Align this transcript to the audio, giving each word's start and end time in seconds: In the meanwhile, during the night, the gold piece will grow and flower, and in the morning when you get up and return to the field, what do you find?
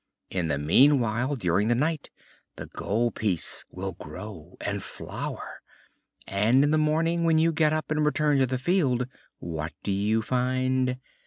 In 0.31 0.47
the 0.47 0.57
meanwhile, 0.57 1.35
during 1.35 1.67
the 1.67 1.75
night, 1.75 2.09
the 2.55 2.65
gold 2.65 3.13
piece 3.13 3.63
will 3.69 3.91
grow 3.91 4.57
and 4.59 4.81
flower, 4.81 5.61
and 6.27 6.63
in 6.63 6.71
the 6.71 6.79
morning 6.79 7.23
when 7.23 7.37
you 7.37 7.51
get 7.51 7.71
up 7.71 7.91
and 7.91 8.03
return 8.03 8.39
to 8.39 8.47
the 8.47 8.57
field, 8.57 9.05
what 9.37 9.73
do 9.83 9.91
you 9.91 10.23
find? 10.23 10.97